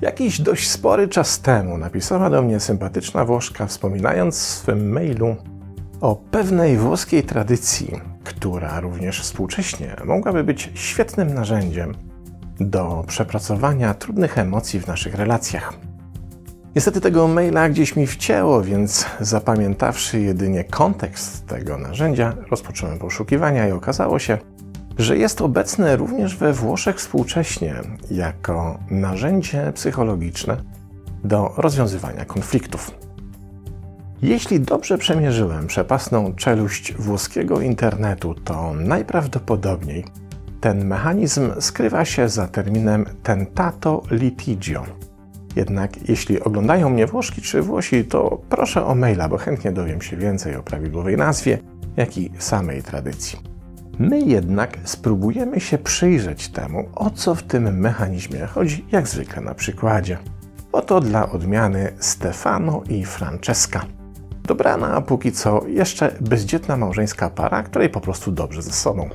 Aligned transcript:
Jakiś 0.00 0.40
dość 0.40 0.70
spory 0.70 1.08
czas 1.08 1.40
temu 1.40 1.78
napisała 1.78 2.30
do 2.30 2.42
mnie 2.42 2.60
sympatyczna 2.60 3.24
Włoszka, 3.24 3.66
wspominając 3.66 4.38
w 4.38 4.42
swym 4.42 4.92
mailu 4.92 5.36
o 6.00 6.16
pewnej 6.16 6.76
włoskiej 6.76 7.22
tradycji, 7.22 8.00
która 8.24 8.80
również 8.80 9.20
współcześnie 9.20 9.96
mogłaby 10.04 10.44
być 10.44 10.70
świetnym 10.74 11.34
narzędziem 11.34 11.94
do 12.60 13.04
przepracowania 13.06 13.94
trudnych 13.94 14.38
emocji 14.38 14.80
w 14.80 14.86
naszych 14.86 15.14
relacjach. 15.14 15.93
Niestety 16.76 17.00
tego 17.00 17.28
maila 17.28 17.68
gdzieś 17.68 17.96
mi 17.96 18.06
wcięło, 18.06 18.62
więc 18.62 19.06
zapamiętawszy 19.20 20.20
jedynie 20.20 20.64
kontekst 20.64 21.46
tego 21.46 21.78
narzędzia, 21.78 22.34
rozpocząłem 22.50 22.98
poszukiwania 22.98 23.68
i 23.68 23.72
okazało 23.72 24.18
się, 24.18 24.38
że 24.98 25.18
jest 25.18 25.40
obecne 25.40 25.96
również 25.96 26.36
we 26.36 26.52
Włoszech 26.52 26.96
współcześnie 26.96 27.74
jako 28.10 28.78
narzędzie 28.90 29.72
psychologiczne 29.74 30.56
do 31.24 31.52
rozwiązywania 31.56 32.24
konfliktów. 32.24 32.90
Jeśli 34.22 34.60
dobrze 34.60 34.98
przemierzyłem 34.98 35.66
przepasną 35.66 36.34
czeluść 36.34 36.94
włoskiego 36.94 37.60
internetu, 37.60 38.34
to 38.34 38.74
najprawdopodobniej 38.74 40.04
ten 40.60 40.84
mechanizm 40.84 41.50
skrywa 41.60 42.04
się 42.04 42.28
za 42.28 42.48
terminem 42.48 43.06
tentato 43.22 44.02
litigio. 44.10 45.03
Jednak 45.56 46.08
jeśli 46.08 46.40
oglądają 46.40 46.90
mnie 46.90 47.06
Włoszki 47.06 47.42
czy 47.42 47.62
Włosi, 47.62 48.04
to 48.04 48.40
proszę 48.48 48.86
o 48.86 48.94
maila, 48.94 49.28
bo 49.28 49.38
chętnie 49.38 49.72
dowiem 49.72 50.02
się 50.02 50.16
więcej 50.16 50.56
o 50.56 50.62
prawidłowej 50.62 51.16
nazwie, 51.16 51.58
jak 51.96 52.18
i 52.18 52.30
samej 52.38 52.82
tradycji. 52.82 53.38
My 53.98 54.20
jednak 54.20 54.78
spróbujemy 54.84 55.60
się 55.60 55.78
przyjrzeć 55.78 56.48
temu, 56.48 56.88
o 56.94 57.10
co 57.10 57.34
w 57.34 57.42
tym 57.42 57.78
mechanizmie 57.78 58.46
chodzi, 58.46 58.84
jak 58.92 59.08
zwykle 59.08 59.42
na 59.42 59.54
przykładzie. 59.54 60.18
Oto 60.72 61.00
dla 61.00 61.30
odmiany 61.30 61.92
Stefano 61.98 62.82
i 62.88 63.04
Francesca. 63.04 63.84
Dobrana, 64.44 64.94
a 64.94 65.00
póki 65.00 65.32
co 65.32 65.62
jeszcze 65.66 66.16
bezdzietna 66.20 66.76
małżeńska 66.76 67.30
para, 67.30 67.62
której 67.62 67.90
po 67.90 68.00
prostu 68.00 68.32
dobrze 68.32 68.62
ze 68.62 68.72
sobą. 68.72 69.10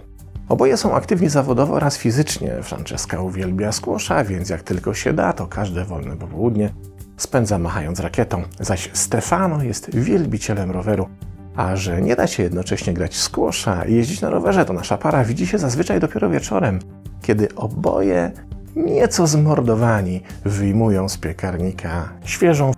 Oboje 0.50 0.78
są 0.78 0.96
aktywni 0.96 1.30
zawodowo 1.30 1.74
oraz 1.74 1.98
fizycznie. 1.98 2.64
Francesca 2.64 3.22
uwielbia 3.22 3.72
skłosza, 3.72 4.24
więc 4.24 4.50
jak 4.50 4.64
tylko 4.64 4.94
się 4.94 5.14
da, 5.14 5.34
to 5.34 5.48
każde 5.48 5.86
wolne 5.86 6.18
popołudnie 6.18 6.74
spędza 7.18 7.60
machając 7.60 8.00
rakietą, 8.00 8.44
zaś 8.60 8.90
Stefano 8.94 9.64
jest 9.64 9.96
wielbicielem 9.96 10.72
roweru. 10.72 11.10
A 11.56 11.76
że 11.76 12.02
nie 12.02 12.16
da 12.16 12.28
się 12.28 12.44
jednocześnie 12.44 12.94
grać 12.94 13.18
skłosza 13.18 13.86
i 13.86 13.96
jeździć 13.96 14.22
na 14.22 14.30
rowerze, 14.30 14.66
to 14.66 14.74
nasza 14.74 14.98
para 14.98 15.24
widzi 15.24 15.48
się 15.48 15.58
zazwyczaj 15.58 16.00
dopiero 16.00 16.30
wieczorem, 16.30 16.80
kiedy 17.22 17.56
oboje 17.56 18.32
nieco 18.76 19.28
zmordowani 19.28 20.22
wyjmują 20.46 21.10
z 21.10 21.18
piekarnika 21.18 22.10
świeżą 22.26 22.72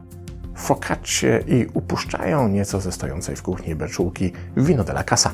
focaccie 0.55 1.43
i 1.47 1.65
upuszczają 1.73 2.47
nieco 2.47 2.81
ze 2.81 2.91
stojącej 2.91 3.35
w 3.35 3.41
kuchni 3.41 3.75
beczułki 3.75 4.31
wino 4.57 4.83
della 4.83 5.03
casa. 5.03 5.31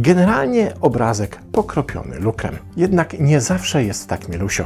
Generalnie 0.00 0.74
obrazek 0.80 1.38
pokropiony 1.52 2.18
lukrem, 2.18 2.56
jednak 2.76 3.20
nie 3.20 3.40
zawsze 3.40 3.84
jest 3.84 4.08
tak 4.08 4.28
mielusio. 4.28 4.64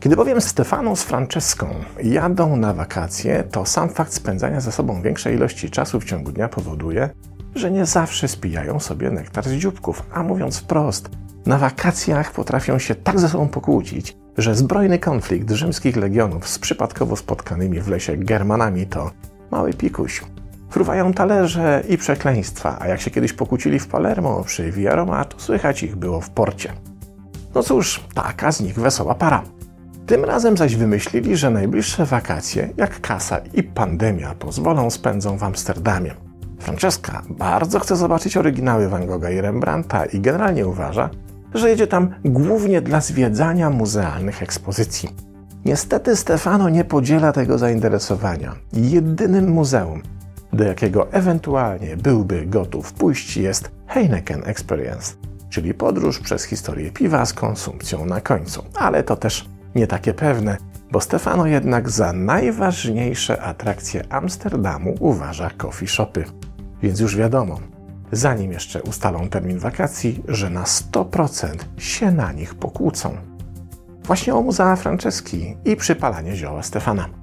Kiedy 0.00 0.16
bowiem 0.16 0.40
Stefano 0.40 0.96
z 0.96 1.02
Franceską 1.02 1.66
jadą 2.02 2.56
na 2.56 2.74
wakacje, 2.74 3.44
to 3.50 3.66
sam 3.66 3.88
fakt 3.88 4.12
spędzania 4.12 4.60
ze 4.60 4.72
sobą 4.72 5.02
większej 5.02 5.34
ilości 5.34 5.70
czasu 5.70 6.00
w 6.00 6.04
ciągu 6.04 6.32
dnia 6.32 6.48
powoduje, 6.48 7.10
że 7.54 7.70
nie 7.70 7.86
zawsze 7.86 8.28
spijają 8.28 8.80
sobie 8.80 9.10
nektar 9.10 9.48
z 9.48 9.52
dzióbków, 9.52 10.02
a 10.12 10.22
mówiąc 10.22 10.58
wprost, 10.58 11.10
na 11.46 11.58
wakacjach 11.58 12.32
potrafią 12.32 12.78
się 12.78 12.94
tak 12.94 13.20
ze 13.20 13.28
sobą 13.28 13.48
pokłócić, 13.48 14.16
że 14.38 14.54
zbrojny 14.54 14.98
konflikt 14.98 15.50
rzymskich 15.50 15.96
legionów 15.96 16.48
z 16.48 16.58
przypadkowo 16.58 17.16
spotkanymi 17.16 17.80
w 17.80 17.88
lesie 17.88 18.16
Germanami 18.16 18.86
to 18.86 19.10
mały 19.50 19.72
pikuś. 19.72 20.22
Fruwają 20.72 21.12
talerze 21.12 21.82
i 21.88 21.98
przekleństwa, 21.98 22.76
a 22.80 22.88
jak 22.88 23.00
się 23.00 23.10
kiedyś 23.10 23.32
pokłócili 23.32 23.78
w 23.78 23.86
Palermo 23.86 24.44
przy 24.44 24.70
Via 24.70 25.06
to 25.24 25.40
słychać 25.40 25.82
ich 25.82 25.96
było 25.96 26.20
w 26.20 26.30
porcie. 26.30 26.72
No 27.54 27.62
cóż, 27.62 28.04
taka 28.14 28.52
z 28.52 28.60
nich 28.60 28.74
wesoła 28.74 29.14
para. 29.14 29.42
Tym 30.06 30.24
razem 30.24 30.56
zaś 30.56 30.76
wymyślili, 30.76 31.36
że 31.36 31.50
najbliższe 31.50 32.06
wakacje, 32.06 32.68
jak 32.76 33.00
kasa 33.00 33.40
i 33.54 33.62
pandemia 33.62 34.34
pozwolą, 34.34 34.90
spędzą 34.90 35.38
w 35.38 35.42
Amsterdamie. 35.44 36.14
Francesca 36.58 37.22
bardzo 37.28 37.80
chce 37.80 37.96
zobaczyć 37.96 38.36
oryginały 38.36 38.88
Van 38.88 39.06
Gogha 39.06 39.30
i 39.30 39.40
Rembrandta 39.40 40.04
i 40.04 40.20
generalnie 40.20 40.66
uważa, 40.66 41.10
że 41.54 41.70
jedzie 41.70 41.86
tam 41.86 42.14
głównie 42.24 42.80
dla 42.80 43.00
zwiedzania 43.00 43.70
muzealnych 43.70 44.42
ekspozycji. 44.42 45.08
Niestety 45.64 46.16
Stefano 46.16 46.68
nie 46.68 46.84
podziela 46.84 47.32
tego 47.32 47.58
zainteresowania. 47.58 48.54
Jedynym 48.72 49.48
muzeum, 49.48 50.02
do 50.52 50.64
jakiego 50.64 51.12
ewentualnie 51.12 51.96
byłby 51.96 52.46
gotów 52.46 52.92
pójść, 52.92 53.36
jest 53.36 53.70
Heineken 53.86 54.42
Experience, 54.44 55.14
czyli 55.50 55.74
podróż 55.74 56.18
przez 56.18 56.44
historię 56.44 56.90
piwa 56.90 57.26
z 57.26 57.32
konsumpcją 57.32 58.06
na 58.06 58.20
końcu. 58.20 58.64
Ale 58.74 59.02
to 59.02 59.16
też 59.16 59.48
nie 59.74 59.86
takie 59.86 60.14
pewne, 60.14 60.56
bo 60.90 61.00
Stefano 61.00 61.46
jednak 61.46 61.90
za 61.90 62.12
najważniejsze 62.12 63.42
atrakcje 63.42 64.12
Amsterdamu 64.12 64.94
uważa 65.00 65.50
coffee 65.50 65.86
shopy. 65.86 66.24
Więc 66.82 67.00
już 67.00 67.16
wiadomo, 67.16 67.60
zanim 68.12 68.52
jeszcze 68.52 68.82
ustalą 68.82 69.28
termin 69.28 69.58
wakacji, 69.58 70.22
że 70.28 70.50
na 70.50 70.62
100% 70.62 71.56
się 71.78 72.10
na 72.10 72.32
nich 72.32 72.54
pokłócą. 72.54 73.16
Właśnie 74.04 74.34
o 74.34 74.42
muzea 74.42 74.76
Franceski 74.76 75.56
i 75.64 75.76
przypalanie 75.76 76.36
zioła 76.36 76.62
Stefana. 76.62 77.21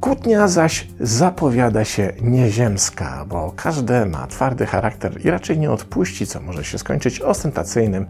Kłótnia 0.00 0.48
zaś 0.48 0.88
zapowiada 1.00 1.84
się 1.84 2.12
nieziemska, 2.22 3.24
bo 3.28 3.52
każdy 3.56 4.06
ma 4.06 4.26
twardy 4.26 4.66
charakter 4.66 5.26
i 5.26 5.30
raczej 5.30 5.58
nie 5.58 5.70
odpuści, 5.70 6.26
co 6.26 6.40
może 6.40 6.64
się 6.64 6.78
skończyć 6.78 7.20
ostentacyjnym 7.20 8.06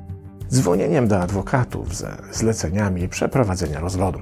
dzwonieniem 0.51 1.09
do 1.09 1.21
adwokatów 1.21 1.97
ze 1.97 2.17
zleceniami 2.33 3.09
przeprowadzenia 3.09 3.81
rozwodu. 3.81 4.21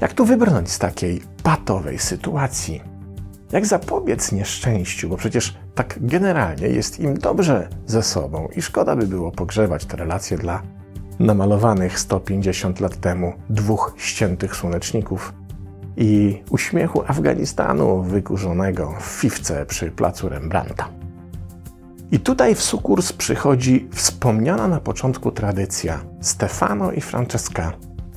Jak 0.00 0.12
tu 0.12 0.24
wybrnąć 0.24 0.70
z 0.70 0.78
takiej 0.78 1.22
patowej 1.42 1.98
sytuacji? 1.98 2.82
Jak 3.52 3.66
zapobiec 3.66 4.32
nieszczęściu, 4.32 5.08
bo 5.08 5.16
przecież 5.16 5.54
tak 5.74 5.98
generalnie 6.00 6.68
jest 6.68 7.00
im 7.00 7.14
dobrze 7.18 7.68
ze 7.86 8.02
sobą 8.02 8.48
i 8.56 8.62
szkoda 8.62 8.96
by 8.96 9.06
było 9.06 9.32
pogrzewać 9.32 9.84
te 9.84 9.96
relacje 9.96 10.38
dla 10.38 10.62
namalowanych 11.18 11.98
150 11.98 12.80
lat 12.80 13.00
temu 13.00 13.32
dwóch 13.50 13.94
ściętych 13.96 14.56
słoneczników 14.56 15.32
i 15.96 16.42
uśmiechu 16.50 17.02
Afganistanu 17.06 18.02
wykurzonego 18.02 18.94
w 19.00 19.04
fifce 19.04 19.66
przy 19.66 19.90
placu 19.90 20.28
Rembrandta. 20.28 20.88
I 22.12 22.20
tutaj 22.20 22.54
w 22.54 22.62
sukurs 22.62 23.12
przychodzi 23.12 23.88
wspomniana 23.92 24.68
na 24.68 24.80
początku 24.80 25.32
tradycja. 25.32 26.00
Stefano 26.20 26.92
i 26.92 27.00
Francesca 27.00 27.72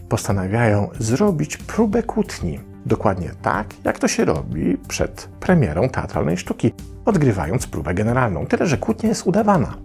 postanawiają 0.10 0.90
zrobić 1.00 1.58
próbę 1.58 2.04
kłótni. 2.04 2.60
Dokładnie 2.86 3.32
tak, 3.42 3.68
jak 3.84 4.00
to 4.00 4.08
się 4.08 4.26
robi 4.26 4.78
przed 4.88 5.30
premierą 5.40 5.90
teatralnej 5.90 6.38
sztuki, 6.38 6.74
odgrywając 7.06 7.68
próbę 7.68 7.94
generalną. 7.94 8.46
Tyle, 8.46 8.68
że 8.68 8.78
kłótnia 8.78 9.10
jest 9.10 9.28
udawana. 9.28 9.78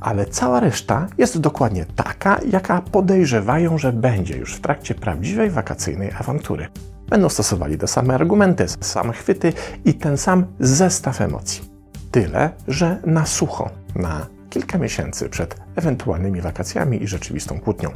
Ale 0.00 0.26
cała 0.26 0.60
reszta 0.60 1.06
jest 1.18 1.40
dokładnie 1.40 1.86
taka, 1.96 2.40
jaka 2.50 2.82
podejrzewają, 2.82 3.78
że 3.78 3.92
będzie 3.92 4.36
już 4.36 4.54
w 4.54 4.60
trakcie 4.60 4.94
prawdziwej 4.94 5.50
wakacyjnej 5.50 6.10
awantury. 6.20 6.66
Będą 7.08 7.28
stosowali 7.28 7.78
te 7.78 7.86
same 7.86 8.14
argumenty, 8.14 8.66
same 8.80 9.12
chwyty 9.12 9.52
i 9.84 9.94
ten 9.94 10.18
sam 10.18 10.46
zestaw 10.60 11.20
emocji. 11.20 11.64
Tyle, 12.10 12.50
że 12.68 13.02
na 13.06 13.26
sucho, 13.26 13.70
na 13.94 14.26
kilka 14.50 14.78
miesięcy 14.78 15.28
przed 15.28 15.56
ewentualnymi 15.76 16.40
wakacjami 16.40 17.02
i 17.02 17.06
rzeczywistą 17.06 17.60
kłótnią. 17.60 17.90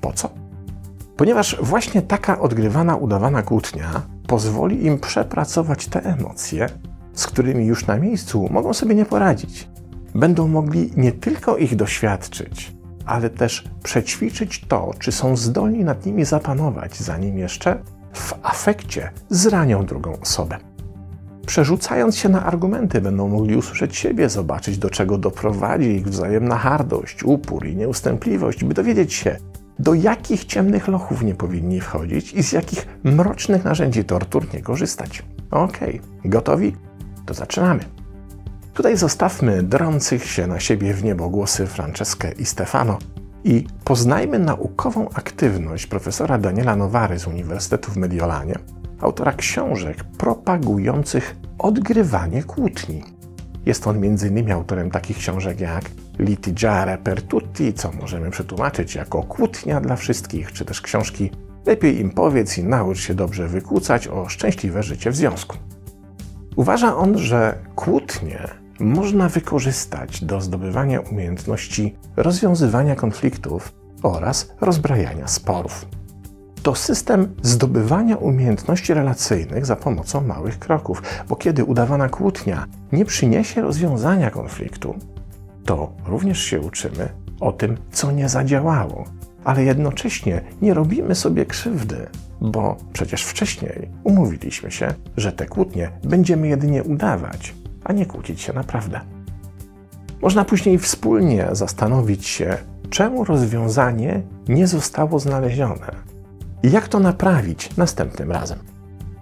Po 0.00 0.12
co? 0.12 0.30
Ponieważ 1.16 1.56
właśnie 1.62 2.02
taka 2.02 2.40
odgrywana, 2.40 2.96
udawana 2.96 3.42
kłótnia 3.42 4.02
pozwoli 4.26 4.86
im 4.86 4.98
przepracować 4.98 5.86
te 5.86 6.02
emocje, 6.04 6.68
z 7.14 7.26
którymi 7.26 7.66
już 7.66 7.86
na 7.86 7.96
miejscu 7.96 8.48
mogą 8.50 8.74
sobie 8.74 8.94
nie 8.94 9.04
poradzić. 9.04 9.68
Będą 10.14 10.48
mogli 10.48 10.90
nie 10.96 11.12
tylko 11.12 11.56
ich 11.56 11.76
doświadczyć, 11.76 12.72
ale 13.06 13.30
też 13.30 13.64
przećwiczyć 13.82 14.64
to, 14.68 14.90
czy 14.98 15.12
są 15.12 15.36
zdolni 15.36 15.84
nad 15.84 16.06
nimi 16.06 16.24
zapanować, 16.24 16.96
zanim 16.96 17.38
jeszcze 17.38 17.78
w 18.18 18.34
afekcie 18.42 19.10
zranią 19.30 19.86
drugą 19.86 20.20
osobę. 20.20 20.58
Przerzucając 21.46 22.16
się 22.16 22.28
na 22.28 22.44
argumenty, 22.44 23.00
będą 23.00 23.28
mogli 23.28 23.56
usłyszeć 23.56 23.96
siebie, 23.96 24.28
zobaczyć, 24.28 24.78
do 24.78 24.90
czego 24.90 25.18
doprowadzi 25.18 25.88
ich 25.88 26.08
wzajemna 26.08 26.58
hardość, 26.58 27.24
upór 27.24 27.66
i 27.66 27.76
nieustępliwość, 27.76 28.64
by 28.64 28.74
dowiedzieć 28.74 29.14
się, 29.14 29.36
do 29.78 29.94
jakich 29.94 30.44
ciemnych 30.44 30.88
lochów 30.88 31.22
nie 31.22 31.34
powinni 31.34 31.80
wchodzić 31.80 32.32
i 32.32 32.42
z 32.42 32.52
jakich 32.52 32.86
mrocznych 33.04 33.64
narzędzi 33.64 34.04
tortur 34.04 34.54
nie 34.54 34.62
korzystać. 34.62 35.22
Okej, 35.50 36.00
okay. 36.00 36.30
gotowi? 36.30 36.76
To 37.26 37.34
zaczynamy. 37.34 37.84
Tutaj 38.74 38.96
zostawmy 38.96 39.62
drących 39.62 40.24
się 40.24 40.46
na 40.46 40.60
siebie 40.60 40.94
w 40.94 41.04
niebo 41.04 41.28
głosy 41.28 41.66
Franceskę 41.66 42.32
i 42.32 42.44
Stefano 42.44 42.98
i 43.46 43.66
poznajmy 43.84 44.38
naukową 44.38 45.08
aktywność 45.14 45.86
profesora 45.86 46.38
Daniela 46.38 46.76
Nowary 46.76 47.18
z 47.18 47.26
Uniwersytetu 47.26 47.92
w 47.92 47.96
Mediolanie, 47.96 48.54
autora 49.00 49.32
książek 49.32 50.04
propagujących 50.04 51.36
odgrywanie 51.58 52.42
kłótni. 52.42 53.04
Jest 53.66 53.86
on 53.86 53.96
m.in. 53.96 54.52
autorem 54.52 54.90
takich 54.90 55.16
książek 55.16 55.60
jak 55.60 55.84
Litigiare 56.18 56.98
per 56.98 57.22
tutti, 57.22 57.74
co 57.74 57.92
możemy 57.92 58.30
przetłumaczyć 58.30 58.94
jako 58.94 59.22
kłótnia 59.22 59.80
dla 59.80 59.96
wszystkich, 59.96 60.52
czy 60.52 60.64
też 60.64 60.80
książki 60.80 61.30
Lepiej 61.66 62.00
im 62.00 62.10
powiedz 62.10 62.58
i 62.58 62.64
naucz 62.64 62.98
się 62.98 63.14
dobrze 63.14 63.48
wykłócać 63.48 64.08
o 64.08 64.28
szczęśliwe 64.28 64.82
życie 64.82 65.10
w 65.10 65.16
związku. 65.16 65.56
Uważa 66.56 66.96
on, 66.96 67.18
że 67.18 67.58
kłótnie 67.74 68.48
można 68.80 69.28
wykorzystać 69.28 70.24
do 70.24 70.40
zdobywania 70.40 71.00
umiejętności 71.00 71.94
rozwiązywania 72.16 72.94
konfliktów 72.94 73.72
oraz 74.02 74.52
rozbrajania 74.60 75.28
sporów. 75.28 75.86
To 76.62 76.74
system 76.74 77.34
zdobywania 77.42 78.16
umiejętności 78.16 78.94
relacyjnych 78.94 79.66
za 79.66 79.76
pomocą 79.76 80.20
małych 80.20 80.58
kroków, 80.58 81.02
bo 81.28 81.36
kiedy 81.36 81.64
udawana 81.64 82.08
kłótnia 82.08 82.66
nie 82.92 83.04
przyniesie 83.04 83.62
rozwiązania 83.62 84.30
konfliktu, 84.30 84.94
to 85.64 85.92
również 86.06 86.38
się 86.42 86.60
uczymy 86.60 87.08
o 87.40 87.52
tym, 87.52 87.76
co 87.92 88.12
nie 88.12 88.28
zadziałało, 88.28 89.04
ale 89.44 89.64
jednocześnie 89.64 90.40
nie 90.62 90.74
robimy 90.74 91.14
sobie 91.14 91.46
krzywdy, 91.46 92.06
bo 92.40 92.76
przecież 92.92 93.24
wcześniej 93.24 93.88
umówiliśmy 94.04 94.70
się, 94.70 94.94
że 95.16 95.32
te 95.32 95.46
kłótnie 95.46 95.90
będziemy 96.04 96.48
jedynie 96.48 96.82
udawać, 96.82 97.54
a 97.86 97.92
nie 97.92 98.06
kłócić 98.06 98.40
się 98.40 98.52
naprawdę. 98.52 99.00
Można 100.22 100.44
później 100.44 100.78
wspólnie 100.78 101.48
zastanowić 101.52 102.26
się, 102.26 102.56
czemu 102.90 103.24
rozwiązanie 103.24 104.22
nie 104.48 104.66
zostało 104.66 105.18
znalezione 105.18 105.92
i 106.62 106.70
jak 106.70 106.88
to 106.88 107.00
naprawić 107.00 107.76
następnym 107.76 108.32
razem. 108.32 108.58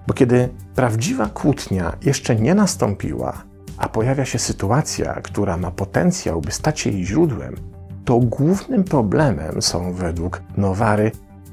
Bo 0.07 0.15
kiedy 0.15 0.49
prawdziwa 0.75 1.27
kłótnia 1.27 1.97
jeszcze 2.05 2.37
nie 2.37 2.55
nastąpiła, 2.55 3.43
a 3.79 3.89
pojawia 3.89 4.25
się 4.25 4.39
sytuacja, 4.39 5.15
która 5.15 5.57
ma 5.57 5.71
potencjał, 5.71 6.41
by 6.41 6.53
stać 6.53 6.81
się 6.81 6.91
jej 6.91 7.07
źródłem, 7.07 7.57
to 8.05 8.19
głównym 8.19 8.85
problemem 8.85 9.63
są 9.63 9.93
według 9.93 10.43
Nowary 10.57 11.11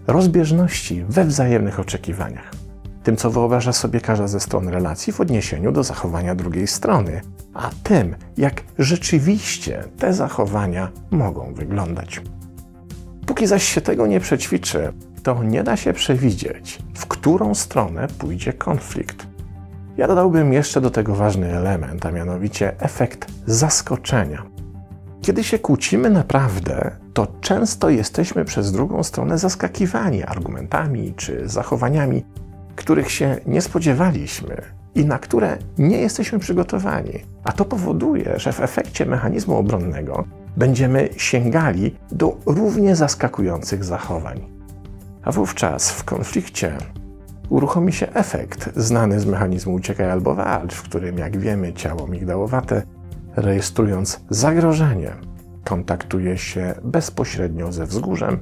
rozbieżności 0.08 1.06
we 1.10 1.26
wzajemnych 1.26 1.80
oczekiwaniach. 1.80 2.61
Tym, 3.04 3.18
co 3.18 3.32
wyobraża 3.32 3.74
sobie 3.74 4.02
każda 4.02 4.28
ze 4.28 4.40
stron 4.40 4.68
relacji 4.68 5.14
w 5.14 5.22
odniesieniu 5.22 5.72
do 5.72 5.84
zachowania 5.84 6.36
drugiej 6.36 6.68
strony, 6.68 7.22
a 7.54 7.70
tym, 7.84 8.16
jak 8.38 8.64
rzeczywiście 8.80 9.84
te 9.98 10.14
zachowania 10.14 10.92
mogą 11.12 11.54
wyglądać. 11.54 12.22
Póki 13.26 13.48
zaś 13.48 13.64
się 13.64 13.82
tego 13.82 14.08
nie 14.08 14.20
przećwiczy, 14.20 14.94
to 15.24 15.44
nie 15.44 15.64
da 15.64 15.78
się 15.78 15.94
przewidzieć, 15.94 16.80
w 16.96 17.06
którą 17.06 17.56
stronę 17.56 18.08
pójdzie 18.08 18.54
konflikt. 18.54 19.28
Ja 19.98 20.08
dodałbym 20.08 20.54
jeszcze 20.54 20.82
do 20.82 20.92
tego 20.92 21.16
ważny 21.16 21.58
element, 21.58 22.06
a 22.06 22.12
mianowicie 22.12 22.80
efekt 22.80 23.32
zaskoczenia. 23.46 24.44
Kiedy 25.22 25.44
się 25.44 25.60
kłócimy 25.60 26.10
naprawdę, 26.10 26.92
to 27.14 27.28
często 27.42 27.90
jesteśmy 27.90 28.46
przez 28.46 28.72
drugą 28.72 29.04
stronę 29.04 29.38
zaskakiwani 29.38 30.24
argumentami 30.24 31.14
czy 31.18 31.50
zachowaniami, 31.50 32.26
których 32.82 33.12
się 33.12 33.38
nie 33.46 33.62
spodziewaliśmy 33.62 34.62
i 34.96 35.06
na 35.06 35.20
które 35.20 35.58
nie 35.78 35.98
jesteśmy 35.98 36.40
przygotowani. 36.40 37.20
A 37.44 37.52
to 37.52 37.66
powoduje, 37.66 38.34
że 38.40 38.54
w 38.54 38.62
efekcie 38.62 39.06
mechanizmu 39.06 39.58
obronnego 39.58 40.24
będziemy 40.58 41.10
sięgali 41.18 41.96
do 42.12 42.38
równie 42.46 42.96
zaskakujących 42.96 43.84
zachowań. 43.84 44.42
A 45.24 45.32
wówczas 45.32 45.92
w 45.92 46.04
konflikcie 46.04 46.78
uruchomi 47.50 47.94
się 47.94 48.14
efekt 48.14 48.70
znany 48.76 49.20
z 49.20 49.26
mechanizmu 49.26 49.74
uciekaj 49.74 50.12
albo 50.12 50.36
walcz, 50.36 50.74
w 50.74 50.82
którym, 50.84 51.18
jak 51.18 51.38
wiemy, 51.38 51.74
ciało 51.74 52.08
migdałowate 52.08 52.84
rejestrując 53.36 54.22
zagrożenie, 54.30 55.12
kontaktuje 55.64 56.38
się 56.38 56.74
bezpośrednio 56.84 57.72
ze 57.72 57.86
wzgórzem, 57.86 58.40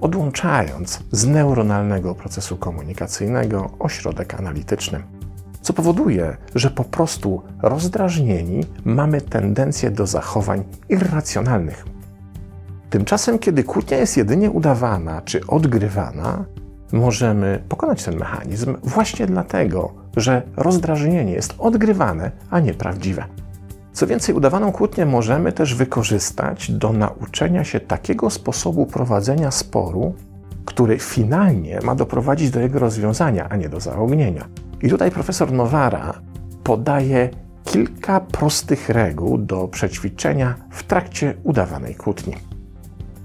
odłączając 0.00 1.00
z 1.12 1.26
neuronalnego 1.26 2.14
procesu 2.14 2.56
komunikacyjnego 2.56 3.70
ośrodek 3.78 4.34
analityczny. 4.34 5.02
Co 5.60 5.72
powoduje, 5.72 6.36
że 6.54 6.70
po 6.70 6.84
prostu 6.84 7.42
rozdrażnieni 7.62 8.64
mamy 8.84 9.20
tendencję 9.20 9.90
do 9.90 10.06
zachowań 10.06 10.64
irracjonalnych. 10.88 11.84
Tymczasem, 12.90 13.38
kiedy 13.38 13.64
kłótnia 13.64 13.98
jest 13.98 14.16
jedynie 14.16 14.50
udawana 14.50 15.22
czy 15.22 15.46
odgrywana, 15.46 16.44
możemy 16.92 17.62
pokonać 17.68 18.04
ten 18.04 18.16
mechanizm 18.16 18.76
właśnie 18.82 19.26
dlatego, 19.26 19.92
że 20.16 20.42
rozdrażnienie 20.56 21.32
jest 21.32 21.54
odgrywane, 21.58 22.30
a 22.50 22.60
nie 22.60 22.74
prawdziwe. 22.74 23.24
Co 23.98 24.06
więcej, 24.06 24.34
udawaną 24.34 24.72
kłótnię 24.72 25.06
możemy 25.06 25.52
też 25.52 25.74
wykorzystać 25.74 26.70
do 26.70 26.92
nauczenia 26.92 27.64
się 27.64 27.80
takiego 27.80 28.30
sposobu 28.30 28.86
prowadzenia 28.86 29.50
sporu, 29.50 30.14
który 30.64 30.98
finalnie 30.98 31.78
ma 31.82 31.94
doprowadzić 31.94 32.50
do 32.50 32.60
jego 32.60 32.78
rozwiązania, 32.78 33.48
a 33.48 33.56
nie 33.56 33.68
do 33.68 33.80
zaognienia. 33.80 34.48
I 34.82 34.88
tutaj 34.88 35.10
profesor 35.10 35.52
Nowara 35.52 36.14
podaje 36.64 37.30
kilka 37.64 38.20
prostych 38.20 38.88
reguł 38.88 39.38
do 39.38 39.68
przećwiczenia 39.68 40.54
w 40.70 40.82
trakcie 40.82 41.34
udawanej 41.44 41.94
kłótni. 41.94 42.34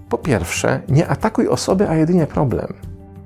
Po 0.09 0.17
pierwsze, 0.17 0.81
nie 0.89 1.07
atakuj 1.07 1.47
osoby, 1.47 1.89
a 1.89 1.95
jedynie 1.95 2.27
problem. 2.27 2.73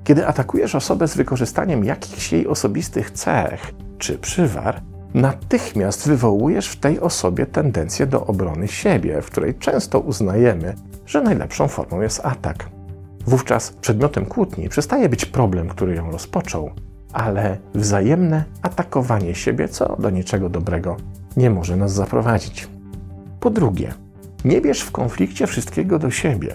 Kiedy 0.04 0.26
atakujesz 0.26 0.74
osobę 0.74 1.08
z 1.08 1.16
wykorzystaniem 1.16 1.84
jakichś 1.84 2.32
jej 2.32 2.46
osobistych 2.46 3.10
cech 3.10 3.74
czy 3.98 4.18
przywar, 4.18 4.80
natychmiast 5.14 6.08
wywołujesz 6.08 6.68
w 6.68 6.80
tej 6.80 7.00
osobie 7.00 7.46
tendencję 7.46 8.06
do 8.06 8.26
obrony 8.26 8.68
siebie, 8.68 9.22
w 9.22 9.26
której 9.26 9.54
często 9.54 10.00
uznajemy, 10.00 10.74
że 11.06 11.22
najlepszą 11.22 11.68
formą 11.68 12.00
jest 12.00 12.20
atak. 12.24 12.68
Wówczas 13.26 13.70
przedmiotem 13.70 14.26
kłótni 14.26 14.68
przestaje 14.68 15.08
być 15.08 15.24
problem, 15.24 15.68
który 15.68 15.94
ją 15.94 16.10
rozpoczął, 16.10 16.70
ale 17.12 17.58
wzajemne 17.74 18.44
atakowanie 18.62 19.34
siebie, 19.34 19.68
co 19.68 19.96
do 19.96 20.10
niczego 20.10 20.48
dobrego 20.48 20.96
nie 21.36 21.50
może 21.50 21.76
nas 21.76 21.92
zaprowadzić. 21.92 22.68
Po 23.40 23.50
drugie, 23.50 23.94
nie 24.44 24.60
bierz 24.60 24.80
w 24.80 24.90
konflikcie 24.90 25.46
wszystkiego 25.46 25.98
do 25.98 26.10
siebie, 26.10 26.54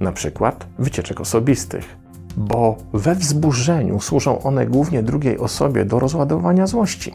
na 0.00 0.12
przykład 0.12 0.66
wycieczek 0.78 1.20
osobistych, 1.20 1.96
bo 2.36 2.76
we 2.92 3.14
wzburzeniu 3.14 4.00
służą 4.00 4.42
one 4.42 4.66
głównie 4.66 5.02
drugiej 5.02 5.38
osobie 5.38 5.84
do 5.84 5.98
rozładowania 5.98 6.66
złości. 6.66 7.14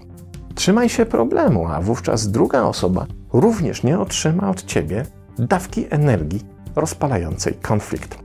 Trzymaj 0.56 0.90
się 0.90 1.06
problemu, 1.06 1.68
a 1.68 1.82
wówczas 1.82 2.32
druga 2.32 2.64
osoba 2.64 3.06
również 3.34 3.84
nie 3.84 4.00
otrzyma 4.00 4.50
od 4.50 4.64
ciebie 4.64 5.06
dawki 5.40 5.86
energii 5.90 6.42
rozpalającej 6.76 7.54
konflikt. 7.54 8.18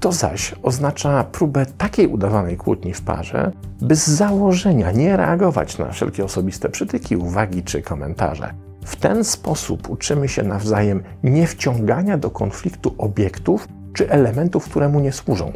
To 0.00 0.12
zaś 0.12 0.54
oznacza 0.62 1.24
próbę 1.24 1.66
takiej 1.66 2.06
udawanej 2.06 2.56
kłótni 2.56 2.94
w 2.94 3.02
parze, 3.02 3.52
by 3.80 3.96
z 3.96 4.06
założenia 4.06 4.92
nie 4.92 5.16
reagować 5.16 5.78
na 5.78 5.90
wszelkie 5.90 6.24
osobiste 6.24 6.68
przytyki, 6.68 7.16
uwagi 7.16 7.62
czy 7.62 7.82
komentarze. 7.82 8.54
W 8.84 8.96
ten 8.96 9.24
sposób 9.24 9.90
uczymy 9.90 10.28
się 10.28 10.42
nawzajem 10.42 11.02
nie 11.22 11.46
wciągania 11.46 12.18
do 12.18 12.30
konfliktu 12.30 12.94
obiektów 12.98 13.68
czy 13.92 14.10
elementów, 14.10 14.64
które 14.64 14.88
mu 14.88 15.00
nie 15.00 15.12
służą. 15.12 15.52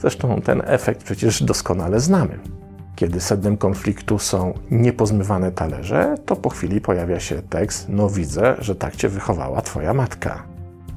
Zresztą 0.00 0.40
ten 0.40 0.62
efekt 0.64 1.02
przecież 1.02 1.42
doskonale 1.42 2.00
znamy. 2.00 2.38
Kiedy 2.98 3.20
sednem 3.20 3.56
konfliktu 3.56 4.18
są 4.18 4.54
niepozmywane 4.70 5.52
talerze, 5.52 6.14
to 6.26 6.36
po 6.36 6.50
chwili 6.50 6.80
pojawia 6.80 7.20
się 7.20 7.42
tekst: 7.42 7.86
No 7.88 8.10
widzę, 8.10 8.56
że 8.58 8.74
tak 8.74 8.96
cię 8.96 9.08
wychowała 9.08 9.62
twoja 9.62 9.94
matka. 9.94 10.42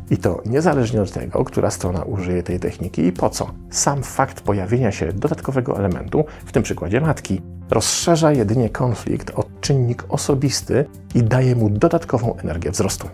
I 0.09 0.17
to 0.17 0.41
niezależnie 0.45 1.01
od 1.01 1.11
tego, 1.11 1.45
która 1.45 1.71
strona 1.71 2.03
użyje 2.03 2.43
tej 2.43 2.59
techniki 2.59 3.05
i 3.05 3.11
po 3.11 3.29
co. 3.29 3.51
Sam 3.69 4.03
fakt 4.03 4.41
pojawienia 4.41 4.91
się 4.91 5.13
dodatkowego 5.13 5.77
elementu, 5.77 6.25
w 6.45 6.51
tym 6.51 6.63
przykładzie 6.63 7.01
matki, 7.01 7.41
rozszerza 7.69 8.31
jedynie 8.31 8.69
konflikt 8.69 9.31
o 9.35 9.43
czynnik 9.61 10.03
osobisty 10.09 10.85
i 11.15 11.23
daje 11.23 11.55
mu 11.55 11.69
dodatkową 11.69 12.35
energię 12.37 12.71
wzrostu. 12.71 13.07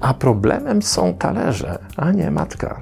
A 0.00 0.14
problemem 0.14 0.82
są 0.82 1.14
talerze, 1.14 1.78
a 1.96 2.12
nie 2.12 2.30
matka. 2.30 2.80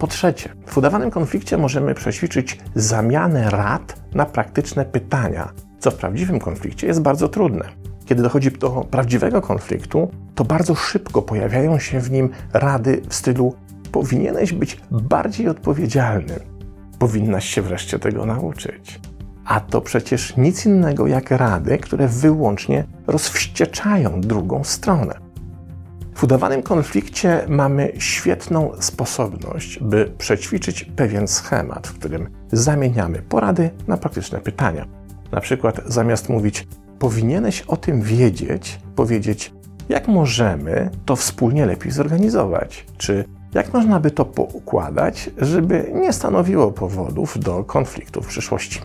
Po 0.00 0.06
trzecie, 0.06 0.48
w 0.66 0.78
udawanym 0.78 1.10
konflikcie 1.10 1.56
możemy 1.56 1.94
przećwiczyć 1.94 2.58
zamianę 2.74 3.50
rad 3.50 4.02
na 4.14 4.26
praktyczne 4.26 4.84
pytania, 4.84 5.52
co 5.78 5.90
w 5.90 5.94
prawdziwym 5.94 6.38
konflikcie 6.38 6.86
jest 6.86 7.02
bardzo 7.02 7.28
trudne. 7.28 7.64
Kiedy 8.04 8.22
dochodzi 8.22 8.50
do 8.50 8.70
prawdziwego 8.70 9.42
konfliktu, 9.42 10.10
to 10.34 10.44
bardzo 10.44 10.74
szybko 10.74 11.22
pojawiają 11.22 11.78
się 11.78 12.00
w 12.00 12.10
nim 12.10 12.30
rady 12.52 13.02
w 13.08 13.14
stylu: 13.14 13.54
powinieneś 13.92 14.52
być 14.52 14.80
bardziej 14.90 15.48
odpowiedzialny, 15.48 16.40
powinnaś 16.98 17.44
się 17.44 17.62
wreszcie 17.62 17.98
tego 17.98 18.26
nauczyć. 18.26 19.00
A 19.44 19.60
to 19.60 19.80
przecież 19.80 20.36
nic 20.36 20.66
innego 20.66 21.06
jak 21.06 21.30
rady, 21.30 21.78
które 21.78 22.08
wyłącznie 22.08 22.84
rozwścieczają 23.06 24.20
drugą 24.20 24.64
stronę. 24.64 25.29
W 26.20 26.24
udawanym 26.24 26.62
konflikcie 26.62 27.44
mamy 27.48 27.92
świetną 27.98 28.72
sposobność, 28.80 29.78
by 29.82 30.12
przećwiczyć 30.18 30.84
pewien 30.84 31.28
schemat, 31.28 31.88
w 31.88 31.98
którym 31.98 32.28
zamieniamy 32.52 33.22
porady 33.22 33.70
na 33.88 33.96
praktyczne 33.96 34.40
pytania. 34.40 34.86
Na 35.32 35.40
przykład 35.40 35.80
zamiast 35.86 36.28
mówić 36.28 36.66
powinieneś 36.98 37.60
o 37.60 37.76
tym 37.76 38.02
wiedzieć, 38.02 38.80
powiedzieć 38.96 39.52
jak 39.88 40.08
możemy 40.08 40.90
to 41.04 41.16
wspólnie 41.16 41.66
lepiej 41.66 41.92
zorganizować, 41.92 42.86
czy 42.98 43.24
jak 43.54 43.72
można 43.72 44.00
by 44.00 44.10
to 44.10 44.24
poukładać, 44.24 45.30
żeby 45.38 45.90
nie 45.94 46.12
stanowiło 46.12 46.72
powodów 46.72 47.38
do 47.38 47.64
konfliktu 47.64 48.22
w 48.22 48.26
przyszłości. 48.26 48.80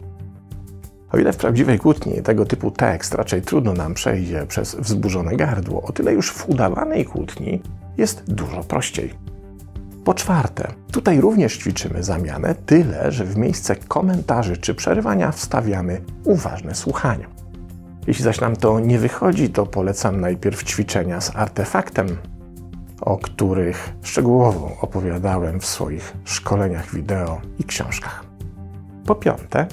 O 1.15 1.17
ile 1.17 1.33
w 1.33 1.37
prawdziwej 1.37 1.79
kłótni 1.79 2.21
tego 2.21 2.45
typu 2.45 2.71
tekst 2.71 3.13
raczej 3.13 3.41
trudno 3.41 3.73
nam 3.73 3.93
przejdzie 3.93 4.45
przez 4.47 4.75
wzburzone 4.75 5.35
gardło, 5.35 5.81
o 5.81 5.91
tyle 5.91 6.13
już 6.13 6.31
w 6.31 6.49
udawanej 6.49 7.05
kłótni 7.05 7.61
jest 7.97 8.23
dużo 8.33 8.63
prościej. 8.63 9.13
Po 10.05 10.13
czwarte, 10.13 10.73
tutaj 10.91 11.21
również 11.21 11.57
ćwiczymy 11.57 12.03
zamianę, 12.03 12.55
tyle 12.65 13.11
że 13.11 13.25
w 13.25 13.37
miejsce 13.37 13.75
komentarzy 13.75 14.57
czy 14.57 14.75
przerywania 14.75 15.31
wstawiamy 15.31 16.01
uważne 16.23 16.75
słuchanie. 16.75 17.27
Jeśli 18.07 18.23
zaś 18.23 18.41
nam 18.41 18.55
to 18.55 18.79
nie 18.79 18.99
wychodzi, 18.99 19.49
to 19.49 19.65
polecam 19.65 20.21
najpierw 20.21 20.63
ćwiczenia 20.63 21.21
z 21.21 21.35
artefaktem, 21.35 22.17
o 23.01 23.17
których 23.17 23.93
szczegółowo 24.03 24.77
opowiadałem 24.81 25.59
w 25.59 25.65
swoich 25.65 26.13
szkoleniach 26.23 26.95
wideo 26.95 27.41
i 27.59 27.63
książkach. 27.63 28.25
Po 29.05 29.15
piąte, 29.15 29.67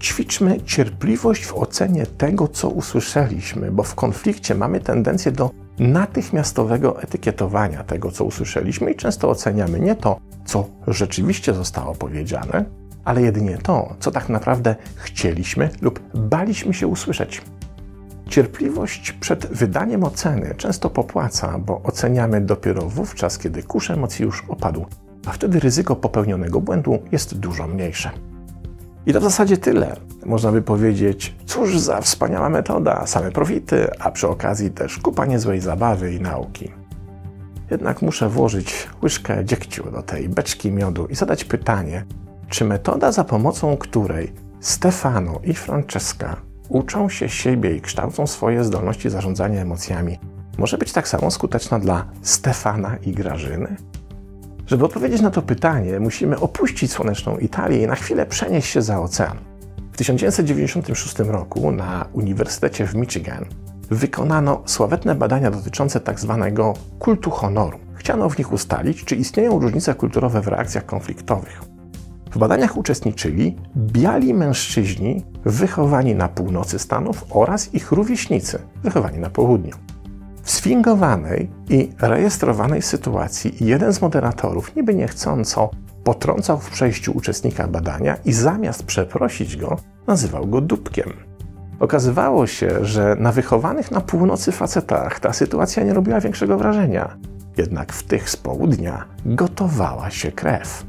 ćwiczmy 0.00 0.60
cierpliwość 0.60 1.46
w 1.46 1.54
ocenie 1.54 2.06
tego, 2.06 2.48
co 2.48 2.68
usłyszeliśmy, 2.68 3.70
bo 3.70 3.82
w 3.82 3.94
konflikcie 3.94 4.54
mamy 4.54 4.80
tendencję 4.80 5.32
do 5.32 5.50
natychmiastowego 5.78 7.02
etykietowania 7.02 7.84
tego, 7.84 8.10
co 8.10 8.24
usłyszeliśmy, 8.24 8.90
i 8.90 8.96
często 8.96 9.30
oceniamy 9.30 9.80
nie 9.80 9.94
to, 9.94 10.20
co 10.44 10.66
rzeczywiście 10.86 11.54
zostało 11.54 11.94
powiedziane, 11.94 12.64
ale 13.04 13.22
jedynie 13.22 13.58
to, 13.58 13.94
co 14.00 14.10
tak 14.10 14.28
naprawdę 14.28 14.76
chcieliśmy 14.94 15.70
lub 15.82 16.00
baliśmy 16.14 16.74
się 16.74 16.86
usłyszeć. 16.86 17.42
Cierpliwość 18.28 19.12
przed 19.12 19.46
wydaniem 19.46 20.04
oceny 20.04 20.54
często 20.56 20.90
popłaca, 20.90 21.58
bo 21.58 21.82
oceniamy 21.82 22.40
dopiero 22.40 22.82
wówczas, 22.82 23.38
kiedy 23.38 23.62
kurz 23.62 23.90
emocji 23.90 24.24
już 24.24 24.44
opadł, 24.48 24.86
a 25.26 25.32
wtedy 25.32 25.60
ryzyko 25.60 25.96
popełnionego 25.96 26.60
błędu 26.60 26.98
jest 27.12 27.38
dużo 27.38 27.66
mniejsze. 27.66 28.10
I 29.06 29.12
to 29.12 29.20
w 29.20 29.22
zasadzie 29.22 29.56
tyle. 29.56 29.96
Można 30.26 30.52
by 30.52 30.62
powiedzieć, 30.62 31.34
cóż 31.46 31.78
za 31.78 32.00
wspaniała 32.00 32.48
metoda, 32.48 33.06
same 33.06 33.30
profity, 33.30 33.90
a 33.98 34.10
przy 34.10 34.28
okazji 34.28 34.70
też 34.70 34.98
kupa 34.98 35.26
niezłej 35.26 35.60
zabawy 35.60 36.14
i 36.14 36.20
nauki. 36.20 36.72
Jednak 37.70 38.02
muszę 38.02 38.28
włożyć 38.28 38.88
łyżkę 39.02 39.44
dziegciu 39.44 39.90
do 39.90 40.02
tej 40.02 40.28
beczki 40.28 40.70
miodu 40.70 41.06
i 41.06 41.14
zadać 41.14 41.44
pytanie, 41.44 42.04
czy 42.48 42.64
metoda, 42.64 43.12
za 43.12 43.24
pomocą 43.24 43.76
której 43.76 44.32
Stefano 44.60 45.40
i 45.44 45.54
Francesca 45.54 46.36
uczą 46.68 47.08
się 47.08 47.28
siebie 47.28 47.76
i 47.76 47.80
kształcą 47.80 48.26
swoje 48.26 48.64
zdolności 48.64 49.10
zarządzania 49.10 49.60
emocjami, 49.60 50.18
może 50.58 50.78
być 50.78 50.92
tak 50.92 51.08
samo 51.08 51.30
skuteczna 51.30 51.78
dla 51.78 52.04
Stefana 52.22 52.96
i 52.96 53.12
Grażyny? 53.12 53.76
Żeby 54.66 54.84
odpowiedzieć 54.84 55.20
na 55.20 55.30
to 55.30 55.42
pytanie, 55.42 56.00
musimy 56.00 56.40
opuścić 56.40 56.92
słoneczną 56.92 57.38
Italię 57.38 57.82
i 57.82 57.86
na 57.86 57.94
chwilę 57.94 58.26
przenieść 58.26 58.70
się 58.70 58.82
za 58.82 59.00
ocean. 59.00 59.38
W 59.92 59.96
1996 59.96 61.18
roku 61.18 61.72
na 61.72 62.06
Uniwersytecie 62.12 62.86
w 62.86 62.94
Michigan 62.94 63.44
wykonano 63.90 64.62
sławetne 64.66 65.14
badania 65.14 65.50
dotyczące 65.50 66.00
tzw. 66.00 66.38
Tak 66.40 66.54
kultu 66.98 67.30
honoru. 67.30 67.78
Chciano 67.94 68.30
w 68.30 68.38
nich 68.38 68.52
ustalić, 68.52 69.04
czy 69.04 69.16
istnieją 69.16 69.58
różnice 69.58 69.94
kulturowe 69.94 70.40
w 70.40 70.48
reakcjach 70.48 70.86
konfliktowych. 70.86 71.62
W 72.30 72.38
badaniach 72.38 72.76
uczestniczyli 72.76 73.56
biali 73.76 74.34
mężczyźni 74.34 75.24
wychowani 75.44 76.14
na 76.14 76.28
północy 76.28 76.78
Stanów 76.78 77.24
oraz 77.30 77.74
ich 77.74 77.92
rówieśnicy 77.92 78.58
wychowani 78.82 79.18
na 79.18 79.30
południu. 79.30 79.74
W 80.44 80.50
sfingowanej 80.50 81.50
i 81.68 81.90
rejestrowanej 82.00 82.82
sytuacji 82.82 83.56
jeden 83.60 83.92
z 83.92 84.02
moderatorów 84.02 84.76
niby 84.76 84.94
niechcąco 84.94 85.70
potrącał 86.04 86.58
w 86.58 86.70
przejściu 86.70 87.12
uczestnika 87.16 87.68
badania 87.68 88.16
i 88.24 88.32
zamiast 88.32 88.82
przeprosić 88.82 89.56
go, 89.56 89.76
nazywał 90.06 90.46
go 90.46 90.60
dupkiem. 90.60 91.12
Okazywało 91.80 92.46
się, 92.46 92.84
że 92.84 93.16
na 93.18 93.32
wychowanych 93.32 93.90
na 93.90 94.00
północy 94.00 94.52
facetach 94.52 95.20
ta 95.20 95.32
sytuacja 95.32 95.84
nie 95.84 95.94
robiła 95.94 96.20
większego 96.20 96.58
wrażenia. 96.58 97.16
Jednak 97.56 97.92
w 97.92 98.02
tych 98.02 98.30
z 98.30 98.36
południa 98.36 99.04
gotowała 99.26 100.10
się 100.10 100.32
krew. 100.32 100.84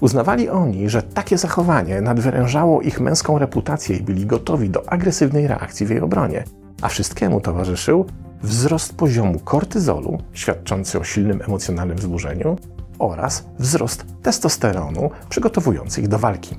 Uznawali 0.00 0.48
oni, 0.48 0.88
że 0.88 1.02
takie 1.02 1.38
zachowanie 1.38 2.00
nadwyrężało 2.00 2.82
ich 2.82 3.00
męską 3.00 3.38
reputację 3.38 3.96
i 3.96 4.02
byli 4.02 4.26
gotowi 4.26 4.70
do 4.70 4.92
agresywnej 4.92 5.46
reakcji 5.46 5.86
w 5.86 5.90
jej 5.90 6.00
obronie, 6.00 6.44
a 6.82 6.88
wszystkiemu 6.88 7.40
towarzyszył 7.40 8.06
wzrost 8.42 8.94
poziomu 8.94 9.38
kortyzolu, 9.38 10.18
świadczący 10.32 11.00
o 11.00 11.04
silnym 11.04 11.42
emocjonalnym 11.42 11.96
wzburzeniu, 11.96 12.56
oraz 12.98 13.44
wzrost 13.58 14.04
testosteronu, 14.22 15.10
przygotowujący 15.28 16.00
ich 16.00 16.08
do 16.08 16.18
walki. 16.18 16.56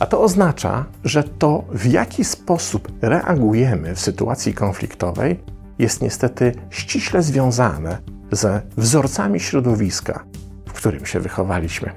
A 0.00 0.06
to 0.06 0.22
oznacza, 0.22 0.84
że 1.04 1.22
to, 1.24 1.64
w 1.72 1.86
jaki 1.86 2.24
sposób 2.24 2.92
reagujemy 3.02 3.94
w 3.94 4.00
sytuacji 4.00 4.54
konfliktowej, 4.54 5.40
jest 5.78 6.02
niestety 6.02 6.52
ściśle 6.70 7.22
związane 7.22 7.98
ze 8.30 8.62
wzorcami 8.76 9.40
środowiska, 9.40 10.24
w 10.66 10.72
którym 10.72 11.06
się 11.06 11.20
wychowaliśmy. 11.20 11.90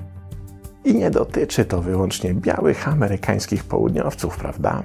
I 0.85 0.95
nie 0.95 1.11
dotyczy 1.11 1.65
to 1.65 1.81
wyłącznie 1.81 2.33
białych 2.33 2.87
amerykańskich 2.87 3.63
południowców, 3.63 4.37
prawda? 4.37 4.83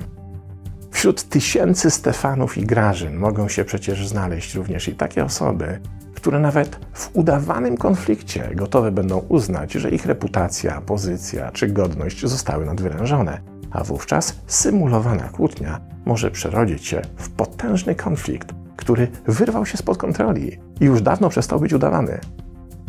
Wśród 1.04 1.22
tysięcy 1.22 1.90
Stefanów 1.90 2.58
i 2.58 2.66
Grażyn 2.66 3.16
mogą 3.16 3.48
się 3.48 3.64
przecież 3.64 4.08
znaleźć 4.08 4.54
również 4.54 4.88
i 4.88 4.94
takie 4.94 5.24
osoby, 5.24 5.80
które 6.14 6.38
nawet 6.38 6.78
w 6.92 7.10
udawanym 7.12 7.76
konflikcie 7.76 8.50
gotowe 8.54 8.92
będą 8.92 9.18
uznać, 9.18 9.72
że 9.72 9.90
ich 9.90 10.06
reputacja, 10.06 10.80
pozycja 10.80 11.52
czy 11.52 11.68
godność 11.68 12.26
zostały 12.26 12.66
nadwyrężone, 12.66 13.40
a 13.70 13.84
wówczas 13.84 14.36
symulowana 14.46 15.28
kłótnia 15.28 15.80
może 16.04 16.30
przerodzić 16.30 16.86
się 16.86 17.02
w 17.16 17.30
potężny 17.30 17.94
konflikt, 17.94 18.48
który 18.76 19.08
wyrwał 19.26 19.66
się 19.66 19.76
spod 19.76 19.98
kontroli 19.98 20.58
i 20.80 20.84
już 20.84 21.02
dawno 21.02 21.28
przestał 21.28 21.60
być 21.60 21.72
udawany. 21.72 22.20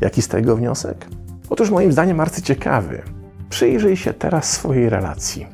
Jaki 0.01 0.22
z 0.22 0.27
tego 0.27 0.55
wniosek? 0.55 1.07
Otóż 1.50 1.69
moim 1.69 1.91
zdaniem 1.91 2.19
arcyciekawy. 2.19 3.01
Przyjrzyj 3.50 3.98
się 3.98 4.13
teraz 4.13 4.51
swojej 4.51 4.89
relacji 4.89 5.48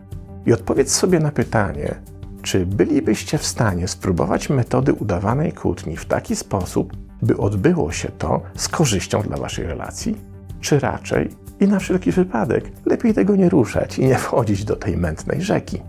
i 0.46 0.54
odpowiedz 0.54 0.92
sobie 0.92 1.20
na 1.20 1.32
pytanie, 1.32 1.96
czy 2.42 2.66
bylibyście 2.66 3.38
w 3.38 3.46
stanie 3.46 3.88
spróbować 3.88 4.50
metody 4.50 4.94
udawanej 4.94 5.52
kłótni 5.52 5.98
w 5.98 6.06
taki 6.06 6.36
sposób, 6.36 6.94
by 7.22 7.38
odbyło 7.38 7.92
się 7.92 8.10
to 8.18 8.42
z 8.56 8.68
korzyścią 8.68 9.22
dla 9.22 9.38
waszej 9.38 9.66
relacji? 9.66 10.18
Czy 10.62 10.80
raczej 10.80 11.30
i 11.60 11.68
na 11.68 11.80
wszelki 11.80 12.12
wypadek 12.12 12.72
lepiej 12.86 13.14
tego 13.14 13.36
nie 13.36 13.50
ruszać 13.50 14.00
i 14.00 14.06
nie 14.06 14.16
wchodzić 14.16 14.66
do 14.66 14.76
tej 14.76 14.98
mętnej 14.98 15.42
rzeki? 15.42 15.82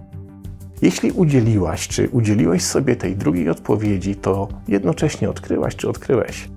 Jeśli 0.82 1.11
udzieliłaś 1.11 1.88
czy 1.88 2.09
udzieliłeś 2.09 2.64
sobie 2.64 2.97
tej 2.97 3.16
drugiej 3.16 3.49
odpowiedzi, 3.49 4.16
to 4.16 4.49
jednocześnie 4.68 5.30
odkryłaś 5.30 5.76
czy 5.76 5.88
odkryłeś, 5.88 6.49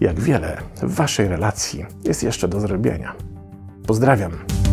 jak 0.00 0.20
wiele 0.20 0.56
w 0.82 0.94
waszej 0.94 1.28
relacji 1.28 1.84
jest 2.04 2.22
jeszcze 2.22 2.48
do 2.48 2.60
zrobienia. 2.60 3.14
Pozdrawiam. 3.86 4.63